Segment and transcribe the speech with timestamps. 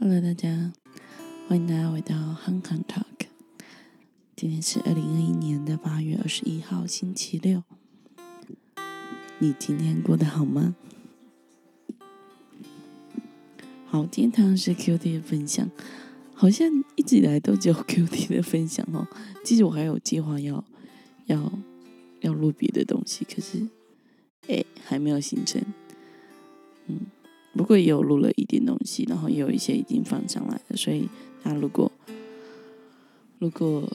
[0.00, 0.72] Hello，大家，
[1.48, 3.26] 欢迎大家回到 Hong Kong Talk。
[4.36, 7.64] 今天是二零二一年的八月二十一号，星期六。
[9.40, 10.76] 你今天过得好吗？
[13.88, 15.68] 好，今天同样是 QT 的分享，
[16.32, 19.04] 好像一直以来都只有 QT 的分享哦。
[19.44, 20.64] 其实我还有计划要
[21.26, 21.52] 要
[22.20, 23.66] 要录别的东西，可是
[24.46, 25.60] 哎还没有形成。
[26.86, 27.00] 嗯。
[27.54, 31.08] 不过也有录了一点东西，然后也有一些已经放上来了，所以
[31.42, 31.90] 大家如果
[33.38, 33.90] 如果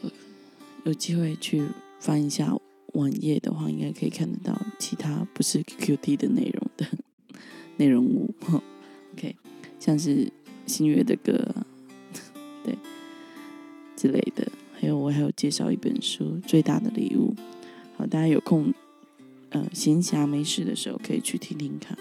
[0.85, 1.65] 有机会去
[1.99, 2.53] 翻一下
[2.93, 6.85] 网页的话，应该可以看得到其他不是 QQT 的内容的
[7.77, 8.33] 内容物。
[9.13, 9.35] OK，
[9.79, 10.31] 像是
[10.65, 11.55] 新月的歌，
[12.63, 12.77] 对
[13.95, 17.33] 之类的，还有我还有介绍一本书《最大的礼物》。
[17.95, 18.73] 好，大家有空
[19.49, 21.97] 呃闲暇没事的时候可以去听听看。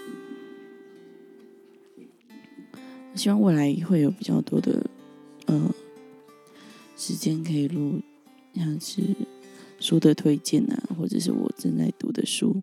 [3.15, 4.89] 希望未来会有比较多的
[5.45, 5.73] 呃
[6.97, 8.01] 时间可以录，
[8.55, 9.01] 像是
[9.79, 12.61] 书的推荐啊，或者是我正在读的书，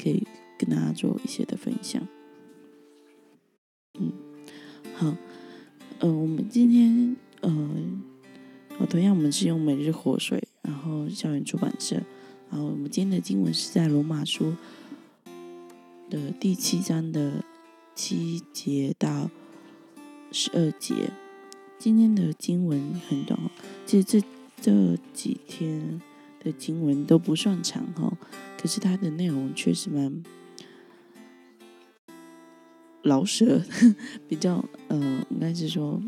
[0.00, 2.06] 可以跟大家做一些的分享。
[3.98, 4.12] 嗯，
[4.94, 5.16] 好，
[5.98, 7.50] 呃，我们今天呃，
[8.78, 11.96] 我同样我们是用每日活水，然后校园出版社，
[12.50, 14.54] 然后我们今天的经文是在罗马书
[16.08, 17.44] 的第七章的
[17.96, 19.28] 七节到。
[20.30, 21.10] 十二节，
[21.78, 23.50] 今天的经文很短哦，
[23.86, 24.22] 其实这
[24.60, 26.00] 这几天
[26.40, 28.12] 的经文都不算长哈，
[28.60, 30.22] 可是它的内容确实蛮
[33.02, 33.62] 老舍，
[34.28, 36.02] 比较呃，应该是说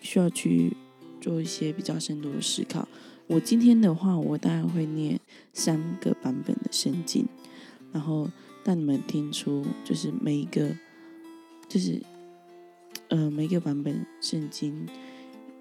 [0.00, 0.76] 需要去
[1.20, 2.86] 做一些比较深度的思考。
[3.26, 5.18] 我今天的话，我大概会念
[5.52, 7.26] 三个版本的圣经，
[7.92, 8.30] 然后
[8.64, 10.76] 让你们听出就是每一个
[11.68, 12.00] 就是。
[13.08, 14.86] 呃，每个版本圣经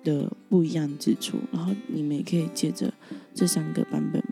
[0.04, 2.94] 的不一样之处，然后你们也可以借着
[3.34, 4.24] 这三个版本，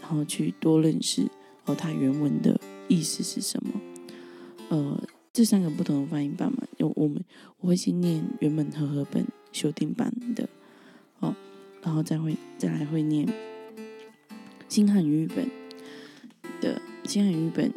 [0.00, 1.30] 然后去多认识
[1.64, 3.80] 哦，它原文的意思是什么。
[4.68, 7.24] 呃，这三个不同的翻译版嘛，有我们
[7.60, 10.48] 我会先念原本和合本修订版的，
[11.20, 11.34] 哦，
[11.82, 13.26] 然后再会再来会念
[14.68, 15.50] 新汉语本
[16.60, 17.72] 的新汉语本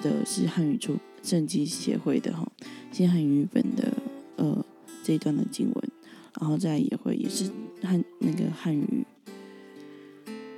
[0.00, 2.50] 的是汉语出圣经协会的哈，
[2.92, 3.92] 新汉语本的。
[4.36, 4.64] 呃，
[5.04, 5.90] 这一段的经文，
[6.40, 7.50] 然后再也会也是
[7.82, 9.06] 汉那个汉语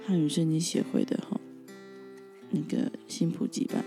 [0.07, 1.41] 汉语圣经协会的哈，
[2.51, 3.85] 那个新普及版，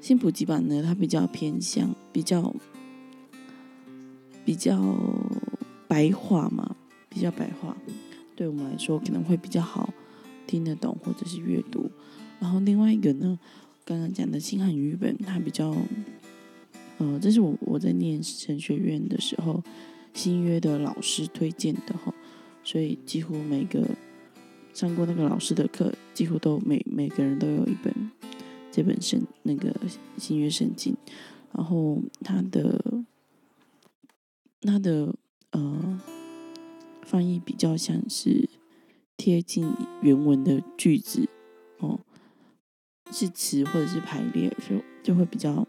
[0.00, 2.54] 新普及版呢，它比较偏向比较
[4.44, 4.96] 比较
[5.86, 6.74] 白话嘛，
[7.08, 7.76] 比较白话，
[8.34, 9.92] 对我们来说可能会比较好
[10.46, 11.90] 听得懂或者是阅读。
[12.40, 13.38] 然后另外一个呢，
[13.84, 15.76] 刚刚讲的新汉语本，它比较。
[16.98, 19.62] 呃，这是我我在念神学院的时候，
[20.12, 22.14] 新约的老师推荐的哈，
[22.62, 23.84] 所以几乎每个
[24.72, 27.92] 上过那个老师的课，几乎都每每个人都有一本
[28.70, 29.74] 这本圣那个
[30.16, 30.96] 新约圣经，
[31.52, 32.80] 然后他的
[34.60, 35.12] 他的
[35.50, 36.00] 呃
[37.02, 38.48] 翻译比较像是
[39.16, 39.68] 贴近
[40.00, 41.28] 原文的句子
[41.78, 41.98] 哦，
[43.10, 45.66] 是词或者是排列，就就会比较。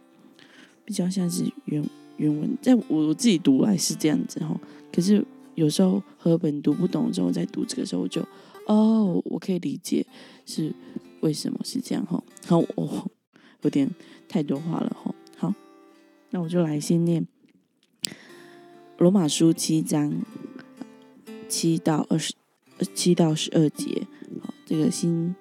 [0.86, 1.84] 比较像是原
[2.18, 4.58] 原文，在我我自己读来是这样子哈。
[4.94, 5.26] 可是
[5.56, 8.22] 有时候和本读不懂之后，在读这个时候，我就
[8.68, 10.06] 哦，我可以理解
[10.46, 10.74] 是
[11.22, 12.24] 为什么是这样哈。
[12.46, 13.12] 好，我
[13.64, 13.90] 有点
[14.30, 15.14] 太多话了哈。
[15.38, 15.54] 好，
[16.30, 17.28] 那我就来先念
[18.98, 20.14] 罗马书七章
[21.50, 22.34] 七到二十
[22.94, 24.08] 七到十二节。
[24.42, 25.36] 好，这个新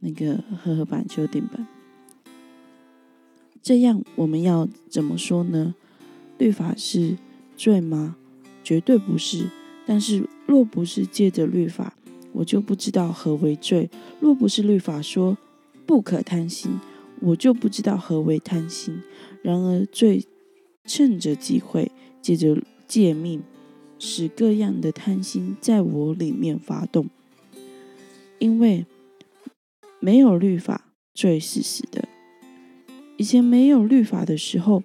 [0.00, 1.66] 那个和合版修订版。
[3.66, 5.74] 这样我们要怎么说呢？
[6.38, 7.16] 律法是
[7.56, 8.16] 罪吗？
[8.62, 9.50] 绝对不是。
[9.84, 11.96] 但是若不是借着律法，
[12.30, 13.88] 我就不知道何为罪；
[14.20, 15.36] 若不是律法说
[15.84, 16.78] 不可贪心，
[17.18, 19.02] 我就不知道何为贪心。
[19.42, 20.24] 然而罪
[20.84, 21.90] 趁着机会，
[22.22, 23.42] 借着借命，
[23.98, 27.10] 使各样的贪心在我里面发动。
[28.38, 28.86] 因为
[29.98, 32.08] 没有律法，罪是死的。
[33.18, 34.82] 以前没有律法的时候，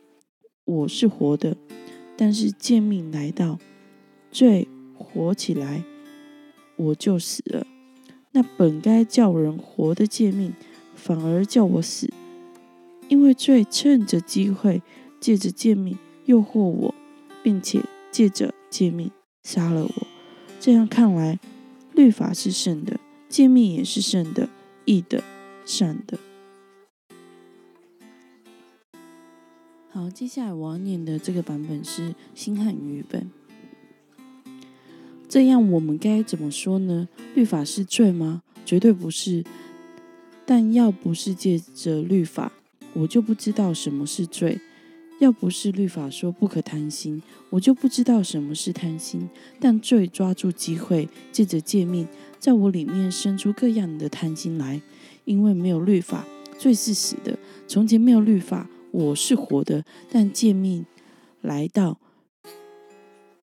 [0.64, 1.56] 我是活的；
[2.16, 3.60] 但是见命来到，
[4.32, 5.84] 罪活起来，
[6.78, 7.68] 我就死了。
[8.32, 10.54] 那本该叫人活的诫命，
[10.96, 12.10] 反而叫我死，
[13.10, 14.82] 因为罪趁着机会，
[15.20, 16.96] 借着诫命诱惑我，
[17.44, 19.12] 并且借着诫命
[19.44, 20.08] 杀了我。
[20.62, 21.38] 这样看来，
[21.94, 22.98] 律法是圣的，
[23.28, 24.48] 诫命也是圣的、
[24.86, 25.22] 义的、
[25.66, 26.18] 善的。
[30.12, 33.30] 接下来我要念的这个版本是新汉语本。
[35.30, 37.08] 这样我们该怎么说呢？
[37.34, 38.44] 律法是罪吗？
[38.66, 39.44] 绝对不是。
[40.46, 42.52] 但要不是借着律法，
[42.94, 44.60] 我就不知道什么是罪；
[45.22, 47.22] 要不是律法说不可贪心，
[47.52, 49.30] 我就不知道什么是贪心。
[49.62, 52.06] 但罪抓住机会，借着诫命，
[52.38, 54.82] 在我里面生出各样的贪心来。
[55.24, 56.26] 因为没有律法，
[56.58, 57.38] 罪是死的；
[57.68, 59.84] 从前没有律法，我是活的。
[60.10, 60.86] 但诫命
[61.42, 62.00] 来到，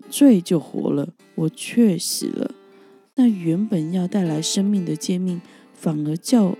[0.08, 2.54] 罪就活了，我却死了。
[3.16, 5.40] 那原本要带来生命的诫命，
[5.74, 6.56] 反而叫。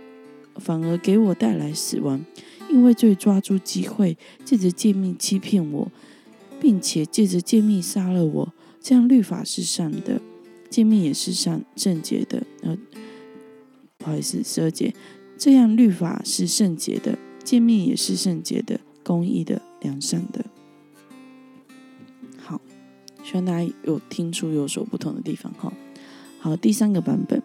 [0.60, 2.24] 反而给我带来死亡，
[2.68, 5.88] 因为罪抓住机会，借着诫命欺骗我，
[6.58, 8.52] 并且借着诫命杀了我。
[8.80, 10.20] 这样律法是善的，
[10.68, 12.42] 诫命也是善圣洁的。
[12.62, 12.76] 呃，
[13.98, 14.92] 不好意思，十二节，
[15.36, 17.16] 这样律法是圣洁的，
[17.48, 20.44] 见面也是圣洁的、公义的、良善的。
[22.36, 22.60] 好，
[23.24, 25.72] 希望大家有听出有所不同的地方哈。
[26.40, 27.42] 好，第三个版本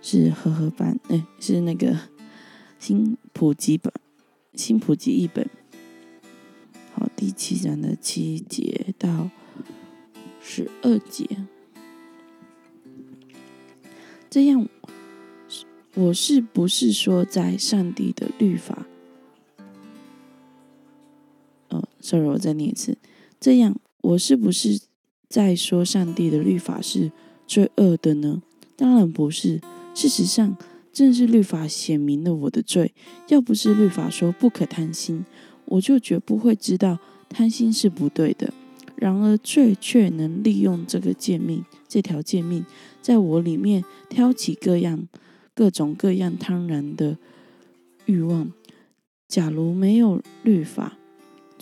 [0.00, 1.94] 是和合版，哎，是那个。
[2.78, 3.92] 新普及本，
[4.54, 5.46] 新普及一本。
[6.94, 9.28] 好，第七章的七节到
[10.40, 11.28] 十二节。
[14.30, 14.66] 这样，
[15.96, 18.86] 我是不是说在上帝的律法？
[22.02, 22.98] ，sorry，我再念一次。
[23.40, 24.78] 这样，我是不是
[25.28, 27.10] 在说上帝的律法是
[27.46, 28.42] 罪恶的呢？
[28.76, 29.62] 当然不是。
[29.94, 30.54] 事实上。
[30.92, 32.92] 正是律法显明了我的罪。
[33.28, 35.24] 要不是律法说不可贪心，
[35.64, 36.98] 我就绝不会知道
[37.30, 38.52] 贪心是不对的。
[38.96, 42.66] 然而罪却能利用这个诫命，这条诫命，
[43.00, 45.08] 在我里面挑起各样、
[45.54, 47.16] 各种各样贪婪的
[48.04, 48.52] 欲望。
[49.26, 50.98] 假如没有律法，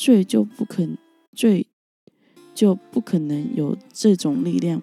[0.00, 0.88] 罪就不可
[1.34, 1.66] 罪
[2.54, 4.80] 就不可能有这种力量。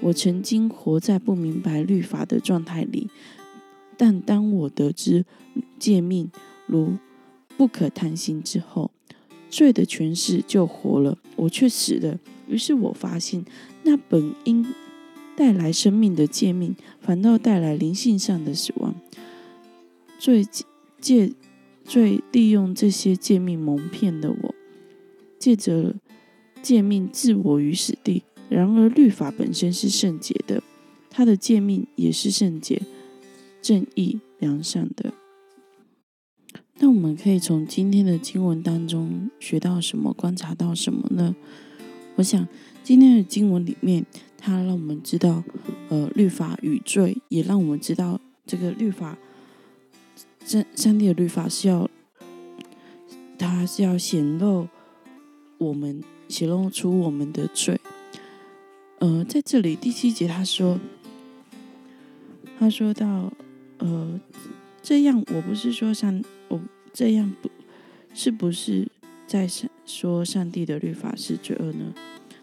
[0.00, 3.08] 我曾经活在不明白律法的状态里。
[3.96, 5.24] 但当我得知
[5.78, 6.32] 诫命
[6.66, 6.96] 如
[7.56, 8.90] 不可贪心之后，
[9.48, 12.18] 罪的权势就活了，我却死了。
[12.48, 13.44] 于是我发现，
[13.84, 14.66] 那本应
[15.36, 18.96] 带来生命的诫命，反倒带来灵性上的死亡。
[20.18, 20.44] 罪
[21.00, 21.32] 借
[21.88, 24.54] 罪利用这些诫命蒙骗的我，
[25.38, 25.96] 借着
[26.62, 28.22] 诫命置我于死地。
[28.50, 30.62] 然而律法本身是圣洁的，
[31.10, 32.82] 它的诫命也是圣洁。
[33.60, 35.12] 正义良善的，
[36.78, 40.12] 那我们可以从今天的经文当中学到什么？
[40.12, 41.34] 观察到什么呢？
[42.16, 42.46] 我想
[42.84, 44.06] 今天的经文里面，
[44.38, 45.42] 它让我们知道，
[45.88, 49.18] 呃，律法与罪，也让我们知道这个律法，
[50.48, 51.90] 上上帝的律法是要，
[53.38, 54.66] 它是要显露
[55.58, 57.78] 我们显露出我们的罪。
[59.00, 60.80] 呃，在这里第七节他说，
[62.58, 63.32] 他说到。
[63.80, 64.20] 呃，
[64.82, 66.60] 这样我不是说上我
[66.92, 67.48] 这样不
[68.12, 68.90] 是不是
[69.24, 71.94] 在上说上帝的律法是罪恶呢？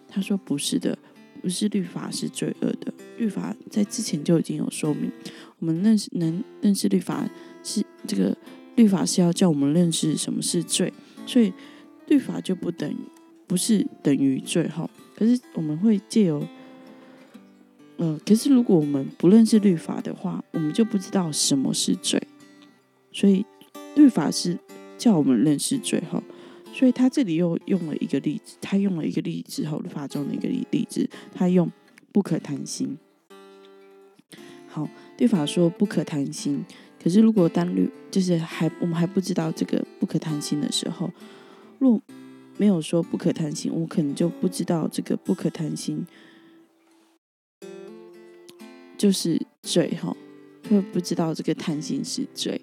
[0.07, 0.97] 他说不是的，
[1.41, 2.93] 不是律法是罪恶的。
[3.17, 5.11] 律法在之前就已经有说明，
[5.59, 7.29] 我们认识能认识律法
[8.05, 8.35] 这个
[8.75, 10.91] 律法是要叫我们认识什么是罪，
[11.25, 11.51] 所以
[12.07, 12.97] 律法就不等于
[13.47, 14.89] 不是等于罪哈。
[15.15, 16.45] 可是我们会借由。
[17.97, 22.21] 呃，可是如果我们不认识律法的话，我们就不知道什么是罪。
[23.13, 23.45] 所以
[23.95, 24.59] 律法是
[24.97, 26.21] 叫我们认识罪哈。
[26.73, 31.71] 所以他这里又用了一个例子，他用了一个例子后，律法中的一个例例子，他用
[32.11, 32.97] 不可贪心。
[34.67, 36.65] 好，律法说不可贪心，
[37.05, 41.07] 可是如果当律就是还我们还不知道这个不可贪心的时候，
[41.77, 42.01] 若
[42.57, 46.03] 没有说不可贪心，我可能就不知道这个不可贪心。
[48.97, 50.17] 就是罪哈，
[50.67, 52.59] 会不知道这个贪心是罪，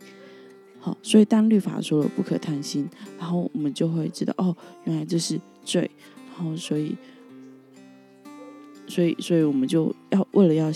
[0.81, 2.89] 好，所以当律法说了不可贪心，
[3.21, 5.89] 然后我们就会知道哦，原来这是罪，
[6.35, 6.97] 然后所以，
[8.89, 10.73] 所以，所以我们就要为了要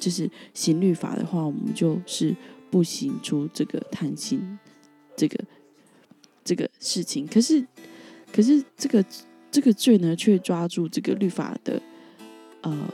[0.00, 2.34] 就是行律法的话，我们就是
[2.74, 4.58] 不行出这个贪心
[5.16, 5.38] 这个
[6.42, 7.24] 这个事情。
[7.24, 7.64] 可是，
[8.32, 9.04] 可是这个
[9.48, 11.80] 这个罪呢，却抓住这个律法的
[12.62, 12.88] 呃。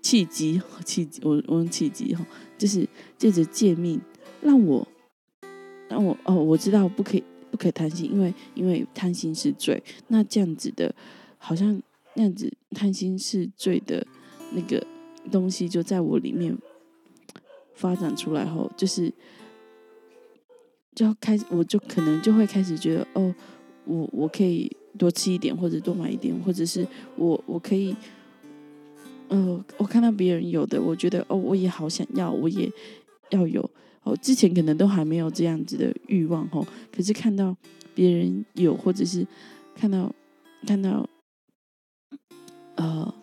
[0.00, 2.26] 契机，契机，我我用契机哈，
[2.58, 4.00] 就是借着诫命，
[4.40, 4.86] 让我
[5.88, 9.80] 让我哦，我知道不可以不可以贪心，因为因为贪心是罪。
[10.08, 10.92] 那这样子的，
[11.38, 11.80] 好像
[12.14, 14.04] 那样子贪心是罪的
[14.50, 14.84] 那个
[15.30, 16.58] 东西，就在我里面
[17.74, 19.12] 发展出来后，就是
[20.94, 23.34] 就要开始，我就可能就会开始觉得哦，
[23.84, 26.86] 我我可以多吃一点，或者多买一点，或者是
[27.16, 27.96] 我我可以，
[29.28, 32.70] 呃，我看到别人有的，我觉得哦，我也好想要，我也
[33.30, 33.68] 要有
[34.02, 34.14] 哦。
[34.16, 37.56] 之前可能都还没有这样子的欲望哦，可是看到
[37.94, 39.26] 别人有，或者是
[39.74, 40.14] 看到
[40.66, 41.08] 看到
[42.74, 43.14] 呃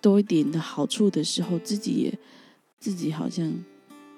[0.00, 2.18] 多一点的好处的时候，自己也
[2.80, 3.52] 自己好像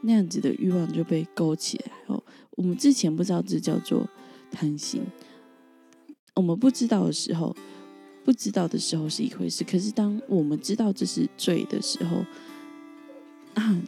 [0.03, 2.23] 那样子的欲望就被勾起来哦。
[2.53, 4.09] 我们之前不知道这叫做
[4.51, 5.03] 贪心。
[6.35, 7.55] 我们不知道的时候，
[8.25, 9.65] 不知道的时候是一回事。
[9.65, 12.25] 可是当我们知道这是罪的时候，
[13.55, 13.83] 啊，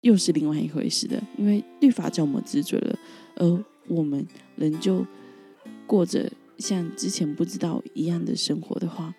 [0.00, 1.22] 又是另外一回事的。
[1.36, 2.98] 因为律法叫我们知罪了，
[3.36, 5.06] 而我们仍旧
[5.86, 9.14] 过着像之前不知道一样的生活的话，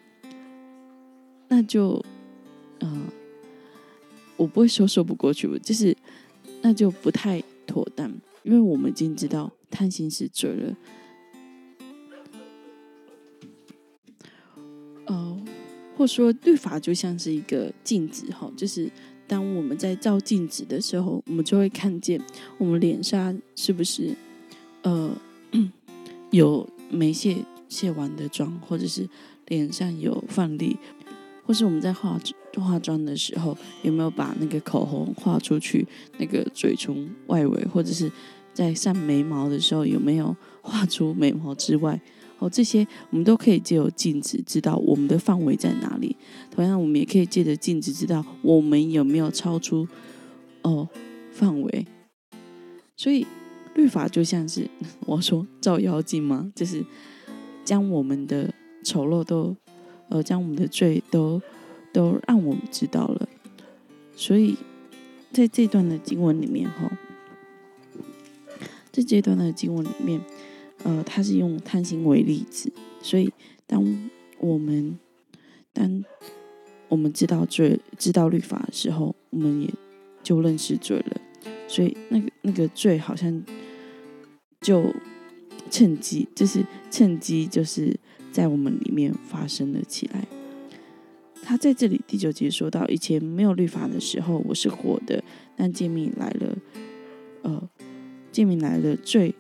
[1.49, 2.03] 那就，
[2.79, 3.05] 嗯，
[4.35, 5.95] 我不会说说不过去，就是
[6.63, 10.75] 那就不太妥当，因为我们已经知道贪心是罪了。
[15.96, 18.89] 或说律法就像是一个镜子哈，就是
[19.27, 22.20] 当我们在照镜子的时候，我们就会看见
[22.58, 24.13] 我们脸上是不是
[24.82, 25.15] 呃
[26.32, 27.38] 有没卸
[27.70, 29.08] 卸完的妆，或者是
[29.48, 30.77] 脸上有放粒，
[31.46, 38.12] 或是我们在化妆化妆的时候有没有把那个口红画出去，那个嘴唇外围，或者是
[38.53, 42.00] 在上眉毛的时候有没有画出眉毛之外。
[42.39, 46.15] 哦，这些我们都可以借由镜子知道我们的范围在哪里。
[46.51, 49.88] 同样，我们也可以借着镜子知道我们有没有超出
[50.63, 50.89] 哦
[51.31, 51.86] 范围。
[52.98, 53.25] 所以，
[53.75, 54.69] 律法就像是
[55.01, 56.51] 我说照妖镜吗？
[56.53, 56.86] 就是
[57.63, 59.55] 将我们的丑陋都
[60.10, 61.41] 呃，将我们的罪都
[61.93, 63.29] 都让我们知道了。
[64.17, 64.57] 所以，
[65.31, 66.91] 在这段的经文里面，哈，
[68.91, 70.19] 在这段的经文里面。
[70.83, 72.69] 呃，他是用贪心为例子，
[73.01, 73.31] 所以
[73.65, 75.00] 当我们
[75.71, 76.03] 当
[76.89, 79.73] 我们知道罪、知道律法的时候，我们也
[80.21, 81.21] 就认识罪了。
[81.69, 83.41] 所以那个那个罪好像
[84.59, 84.93] 就
[85.71, 87.97] 趁机，就是趁机，就是
[88.33, 90.27] 在我们里面发生了起来。
[91.43, 95.23] 他在这里第九节说到，以前没有律法的时候，我是活的，
[95.55, 96.57] 但见面来了，
[97.43, 97.69] 呃，
[98.31, 99.35] 见面来了，罪。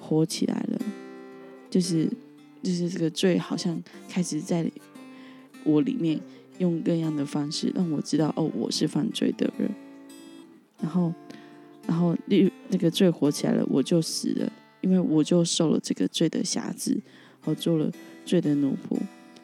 [0.00, 0.80] 活起来了，
[1.68, 2.08] 就是
[2.62, 4.70] 就是这个罪好像开始在
[5.64, 6.18] 我里面
[6.58, 9.68] 用各样的方式让我知道哦，我是犯罪的人。
[10.80, 11.12] 然后，
[11.86, 14.50] 然后那那个罪活起来了，我就死了，
[14.80, 16.98] 因为我就受了这个罪的辖制，
[17.44, 17.90] 我做了
[18.24, 18.96] 罪的奴仆。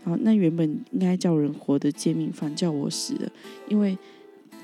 [0.04, 3.32] 然后那原本应该叫人活的诫命，反叫我死了，
[3.68, 3.98] 因为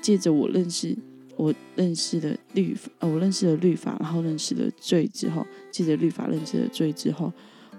[0.01, 0.97] 借着我认识。
[1.37, 7.33] 我认识的律，呃，我认识了律法，然后认识了罪之后，借着律法认识了罪之后，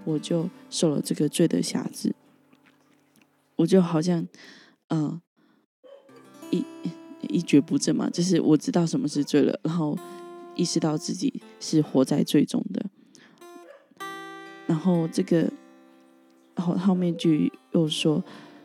[0.04, 2.12] 我就受了这个罪的辖制。
[3.54, 4.26] 我就好像，
[4.88, 5.20] 呃，
[6.50, 6.64] 一
[7.28, 9.96] 一蹶不振嘛，就是我知道什么是罪了，然后
[10.56, 12.84] 意识到自己是活在罪中的。
[14.66, 15.52] 然后这个
[16.54, 17.30] 然后后面就
[17.72, 18.22] 又说，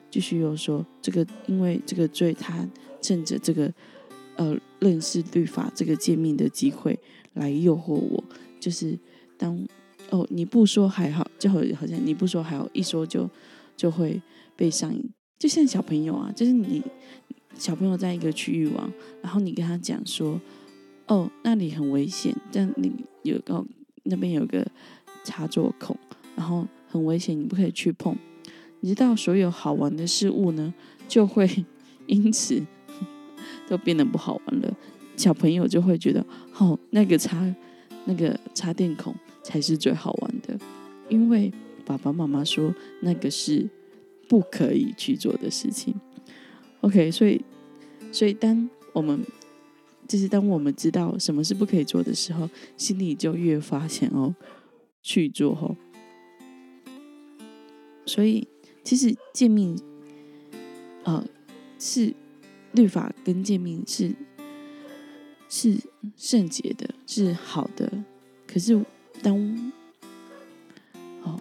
[0.09, 2.67] 继续又说，这个因为这个罪，他
[3.01, 3.73] 趁着这个。
[4.39, 6.99] 呃，认识律法这个诫命的机会
[7.33, 8.23] 来诱惑我，
[8.59, 8.95] 就是
[9.35, 9.59] 当
[10.11, 13.27] 哦你不说还好，就好好像你不说还好，一说就
[13.75, 14.21] 就会
[14.55, 15.03] 被上瘾。
[15.39, 16.83] 就像小朋友啊，就是你
[17.55, 20.39] 小朋友在一个区域玩，然后你跟他讲说，
[21.07, 23.65] 哦那里很危险，但你有个
[24.03, 24.63] 那边有个
[25.23, 25.97] 插座孔，
[26.35, 28.15] 然后很危险，你不可以去碰。
[28.79, 30.73] 你知道所有好玩的事物呢，
[31.07, 31.49] 就会
[32.07, 32.63] 因此。
[33.69, 34.73] 都变得不好玩了，
[35.17, 36.25] 小朋友就会觉得，
[36.57, 37.53] 哦，那个插
[38.05, 39.13] 那个插电孔
[39.43, 40.57] 才是最好玩的，
[41.09, 41.51] 因为
[41.85, 43.69] 爸爸妈妈说那个是
[44.29, 45.93] 不可以去做的事情。
[46.79, 47.43] OK，所以
[48.11, 49.19] 所以当我们
[50.07, 54.33] 就是当我们知道什么是不可以做的时候，心里就越发想要
[55.01, 55.75] 去做吼。
[58.07, 58.47] 所以
[58.83, 59.79] 其实诫命，
[61.03, 61.23] 呃，
[61.77, 62.15] 是。
[62.73, 64.11] 律法跟诫命是
[65.49, 65.75] 是
[66.15, 67.91] 圣洁的，是好的。
[68.45, 68.79] 可是
[69.23, 69.35] 当
[71.23, 71.39] 哦，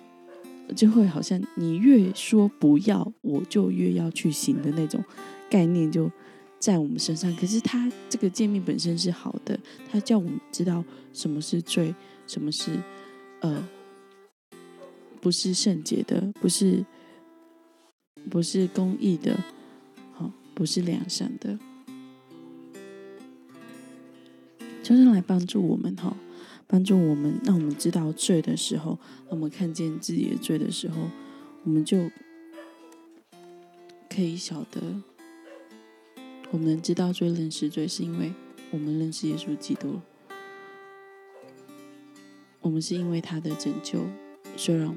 [0.75, 5.05] 就会好像你越说不要，我就越要去行的那种
[5.51, 6.11] 概念，就
[6.59, 7.35] 在我们身上。
[7.37, 9.59] 可是他这个诫命本身是好的，
[9.91, 10.83] 他叫我们知道
[11.13, 11.95] 什么是罪，
[12.27, 12.71] 什么是
[13.41, 13.69] 呃
[15.27, 16.87] 不是圣洁的，不是
[18.31, 19.37] 不是公义的。
[20.13, 21.59] 好不是良善的，
[24.85, 26.17] 就是来帮助我们哈，
[26.69, 31.11] 帮助我们，让我们知道罪的时候，让我们看见自己的罪的时候，
[31.65, 32.09] 我们就
[34.09, 34.81] 可以晓得，
[36.53, 38.33] 我们知道罪、认识罪，是因为
[38.71, 40.01] 我们认识耶稣基督。
[42.61, 44.07] 我们是因为他的拯救，
[44.57, 44.97] 虽然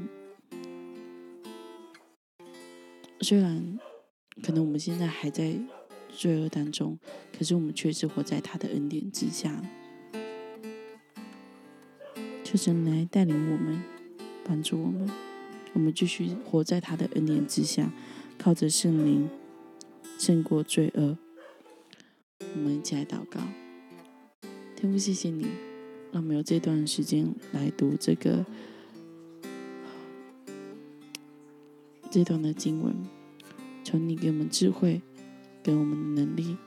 [3.21, 3.79] 虽然
[4.41, 5.53] 可能我们现在还在
[6.09, 6.97] 罪恶当中，
[7.37, 9.61] 可是我们却是活在他的恩典之下。
[12.43, 13.83] 求神来带领我们，
[14.43, 15.07] 帮助我们，
[15.73, 17.91] 我们继续活在他的恩典之下，
[18.37, 19.29] 靠着圣灵
[20.17, 21.17] 胜过罪恶。
[22.55, 23.41] 我们一起来祷告，
[24.75, 25.43] 天父，谢谢你，
[26.11, 28.43] 让我们有这段时间来读这个
[32.09, 32.95] 这段的经文。
[33.83, 35.01] 求你给我们智慧，
[35.63, 36.57] 给我们能力，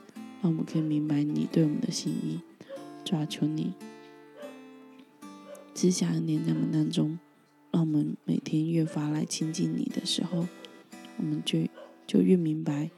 [0.41, 2.41] 让我们可以明白你对我们的心意。
[3.05, 3.73] 主啊，求你。
[5.73, 7.17] 之下恩典在我们当中，
[7.71, 10.47] 让我们每天越发来亲近你的时候，
[11.17, 11.59] 我们就
[12.05, 12.89] 就越明白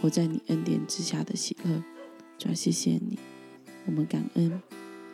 [0.00, 1.82] 活在你恩典之下的喜乐。
[2.38, 3.18] 主要谢谢你，
[3.84, 4.62] 我们感恩，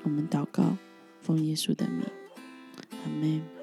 [0.02, 0.76] 我们祷告，
[1.20, 2.04] 奉耶稣的名，
[3.04, 3.53] 阿门。